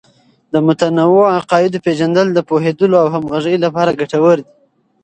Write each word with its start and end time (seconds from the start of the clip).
د 0.53 0.55
متنوع 0.67 1.27
عقایدو 1.39 1.83
پیژندل 1.85 2.27
د 2.33 2.39
پوهیدلو 2.49 2.95
او 3.03 3.07
همغږۍ 3.15 3.55
لپاره 3.65 3.97
ګټور 3.99 4.37
دی. 4.45 4.51